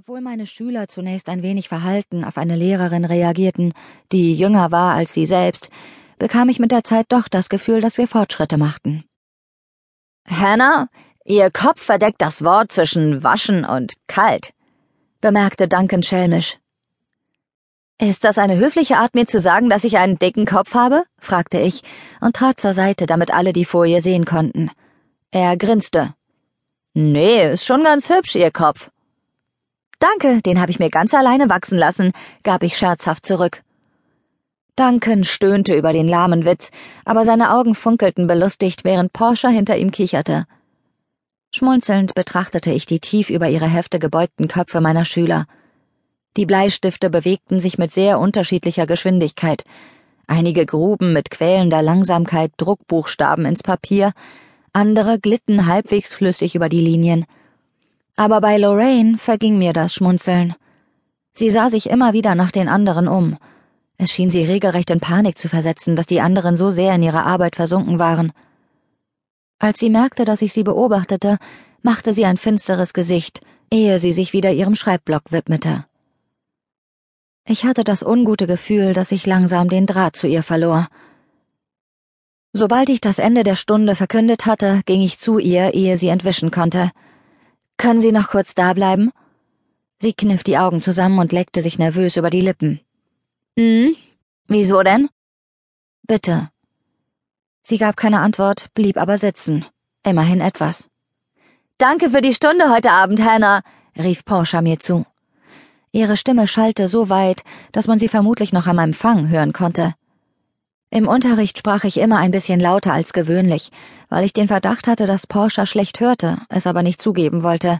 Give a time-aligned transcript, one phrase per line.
[0.00, 3.74] Obwohl meine Schüler zunächst ein wenig verhalten auf eine Lehrerin reagierten,
[4.12, 5.70] die jünger war als sie selbst,
[6.20, 9.02] bekam ich mit der Zeit doch das Gefühl, dass wir Fortschritte machten.
[10.24, 10.88] Hannah,
[11.24, 14.52] Ihr Kopf verdeckt das Wort zwischen waschen und kalt,
[15.20, 16.58] bemerkte Duncan schelmisch.
[18.00, 21.02] Ist das eine höfliche Art, mir zu sagen, dass ich einen dicken Kopf habe?
[21.18, 21.82] fragte ich
[22.20, 24.70] und trat zur Seite, damit alle die Folie sehen konnten.
[25.32, 26.14] Er grinste.
[26.94, 28.90] Nee, ist schon ganz hübsch, Ihr Kopf.
[29.98, 32.12] Danke, den habe ich mir ganz alleine wachsen lassen,
[32.44, 33.62] gab ich scherzhaft zurück.
[34.76, 36.70] Duncan stöhnte über den lahmen Witz,
[37.04, 40.46] aber seine Augen funkelten belustigt, während Porsche hinter ihm kicherte.
[41.50, 45.46] Schmunzelnd betrachtete ich die tief über ihre Hefte gebeugten Köpfe meiner Schüler.
[46.36, 49.64] Die Bleistifte bewegten sich mit sehr unterschiedlicher Geschwindigkeit.
[50.28, 54.12] Einige gruben mit quälender Langsamkeit Druckbuchstaben ins Papier,
[54.72, 57.26] andere glitten halbwegs flüssig über die Linien.
[58.18, 60.56] Aber bei Lorraine verging mir das Schmunzeln.
[61.34, 63.38] Sie sah sich immer wieder nach den anderen um.
[63.96, 67.24] Es schien sie regelrecht in Panik zu versetzen, dass die anderen so sehr in ihrer
[67.24, 68.32] Arbeit versunken waren.
[69.60, 71.38] Als sie merkte, dass ich sie beobachtete,
[71.82, 75.84] machte sie ein finsteres Gesicht, ehe sie sich wieder ihrem Schreibblock widmete.
[77.46, 80.88] Ich hatte das ungute Gefühl, dass ich langsam den Draht zu ihr verlor.
[82.52, 86.50] Sobald ich das Ende der Stunde verkündet hatte, ging ich zu ihr, ehe sie entwischen
[86.50, 86.90] konnte.
[87.78, 89.12] Können Sie noch kurz da bleiben?
[90.00, 92.80] Sie kniff die Augen zusammen und leckte sich nervös über die Lippen.
[93.58, 93.96] Hm?
[94.48, 95.08] Wieso denn?
[96.06, 96.50] Bitte.
[97.62, 99.64] Sie gab keine Antwort, blieb aber sitzen.
[100.04, 100.90] Immerhin etwas.
[101.78, 103.62] Danke für die Stunde heute Abend, Hannah,
[103.96, 105.06] rief Porsche mir zu.
[105.92, 109.94] Ihre Stimme schallte so weit, dass man sie vermutlich noch am Empfang hören konnte.
[110.90, 113.70] Im Unterricht sprach ich immer ein bisschen lauter als gewöhnlich,
[114.08, 117.78] weil ich den Verdacht hatte, dass Porsche schlecht hörte, es aber nicht zugeben wollte.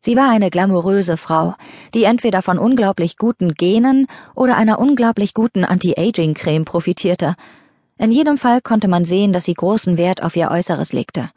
[0.00, 1.54] Sie war eine glamouröse Frau,
[1.92, 4.06] die entweder von unglaublich guten Genen
[4.36, 7.34] oder einer unglaublich guten Anti-Aging-Creme profitierte.
[7.98, 11.30] In jedem Fall konnte man sehen, dass sie großen Wert auf ihr Äußeres legte.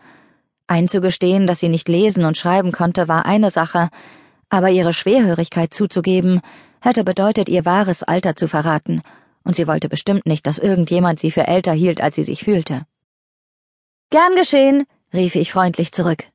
[0.67, 3.89] Einzugestehen, dass sie nicht lesen und schreiben konnte, war eine Sache,
[4.49, 6.41] aber ihre Schwerhörigkeit zuzugeben,
[6.81, 9.01] hätte bedeutet, ihr wahres Alter zu verraten–
[9.43, 12.85] und sie wollte bestimmt nicht, dass irgendjemand sie für älter hielt, als sie sich fühlte.
[14.09, 16.25] Gern geschehen, rief ich freundlich zurück.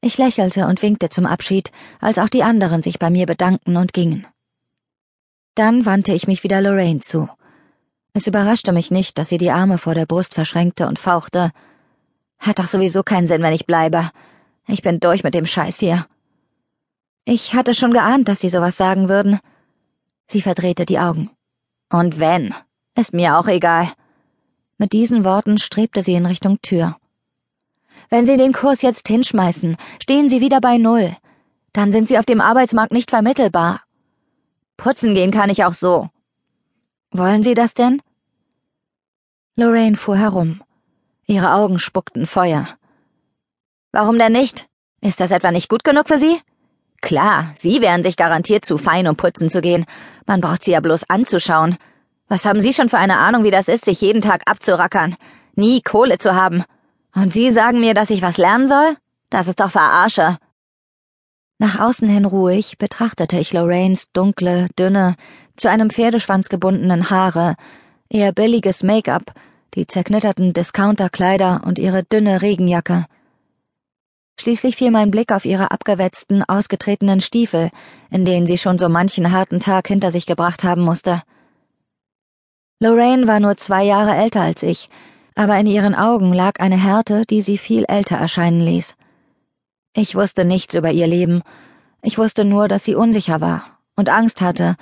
[0.00, 3.92] Ich lächelte und winkte zum Abschied, als auch die anderen sich bei mir bedankten und
[3.92, 4.26] gingen.
[5.54, 7.28] Dann wandte ich mich wieder Lorraine zu.
[8.14, 11.52] Es überraschte mich nicht, dass sie die Arme vor der Brust verschränkte und fauchte.
[12.38, 14.10] Hat doch sowieso keinen Sinn, wenn ich bleibe.
[14.66, 16.06] Ich bin durch mit dem Scheiß hier.
[17.24, 19.38] Ich hatte schon geahnt, dass sie sowas sagen würden.
[20.26, 21.30] Sie verdrehte die Augen.
[21.92, 22.54] Und wenn,
[22.96, 23.92] ist mir auch egal.
[24.78, 26.96] Mit diesen Worten strebte sie in Richtung Tür.
[28.08, 31.14] Wenn Sie den Kurs jetzt hinschmeißen, stehen Sie wieder bei Null.
[31.74, 33.82] Dann sind Sie auf dem Arbeitsmarkt nicht vermittelbar.
[34.78, 36.08] Putzen gehen kann ich auch so.
[37.10, 38.00] Wollen Sie das denn?
[39.56, 40.62] Lorraine fuhr herum.
[41.26, 42.68] Ihre Augen spuckten Feuer.
[43.92, 44.66] Warum denn nicht?
[45.02, 46.40] Ist das etwa nicht gut genug für Sie?
[47.02, 49.84] Klar, Sie wären sich garantiert zu fein, um putzen zu gehen.
[50.26, 51.76] Man braucht Sie ja bloß anzuschauen.
[52.28, 55.16] Was haben Sie schon für eine Ahnung, wie das ist, sich jeden Tag abzurackern?
[55.54, 56.64] Nie Kohle zu haben.
[57.14, 58.96] Und Sie sagen mir, dass ich was lernen soll?
[59.28, 60.38] Das ist doch Verarsche.
[61.58, 65.16] Nach außen hin ruhig betrachtete ich Lorraines dunkle, dünne,
[65.56, 67.56] zu einem Pferdeschwanz gebundenen Haare,
[68.08, 69.34] ihr billiges Make-up,
[69.74, 73.06] die zerknitterten Discounterkleider und ihre dünne Regenjacke.
[74.42, 77.70] Schließlich fiel mein Blick auf ihre abgewetzten, ausgetretenen Stiefel,
[78.10, 81.22] in denen sie schon so manchen harten Tag hinter sich gebracht haben musste.
[82.80, 84.90] Lorraine war nur zwei Jahre älter als ich,
[85.36, 88.96] aber in ihren Augen lag eine Härte, die sie viel älter erscheinen ließ.
[89.94, 91.44] Ich wusste nichts über ihr Leben,
[92.02, 94.74] ich wusste nur, dass sie unsicher war und Angst hatte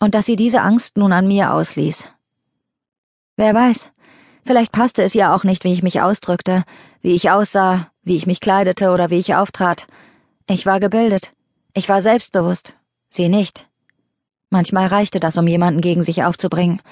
[0.00, 2.08] und dass sie diese Angst nun an mir ausließ.
[3.36, 3.90] Wer weiß,
[4.44, 6.64] vielleicht passte es ihr auch nicht, wie ich mich ausdrückte,
[7.00, 9.86] wie ich aussah, wie ich mich kleidete oder wie ich auftrat.
[10.48, 11.32] Ich war gebildet.
[11.74, 12.76] Ich war selbstbewusst.
[13.08, 13.68] Sie nicht.
[14.50, 16.82] Manchmal reichte das, um jemanden gegen sich aufzubringen.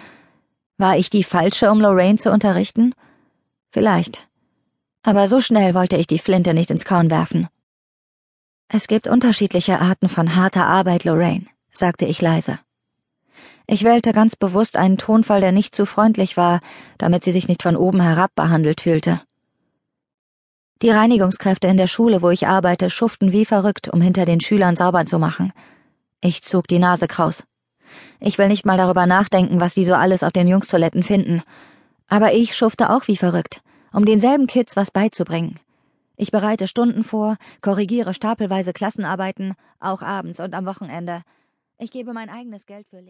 [0.79, 2.95] War ich die Falsche, um Lorraine zu unterrichten?
[3.71, 4.27] Vielleicht.
[5.03, 7.49] Aber so schnell wollte ich die Flinte nicht ins Korn werfen.
[8.69, 12.61] Es gibt unterschiedliche Arten von harter Arbeit, Lorraine, sagte ich leise.
[13.73, 16.59] Ich wählte ganz bewusst einen Tonfall, der nicht zu freundlich war,
[16.99, 19.21] damit sie sich nicht von oben herab behandelt fühlte.
[20.83, 24.75] Die Reinigungskräfte in der Schule, wo ich arbeite, schuften wie verrückt, um hinter den Schülern
[24.75, 25.53] sauber zu machen.
[26.21, 27.47] Ich zog die Nase kraus.
[28.19, 31.45] Ich will nicht mal darüber nachdenken, was sie so alles auf den Jungstoiletten finden.
[32.09, 33.63] Aber ich schufte auch wie verrückt,
[33.93, 35.61] um denselben Kids was beizubringen.
[36.17, 41.23] Ich bereite Stunden vor, korrigiere stapelweise Klassenarbeiten, auch abends und am Wochenende.
[41.83, 43.09] Ich gebe mein eigenes Geld für Lehr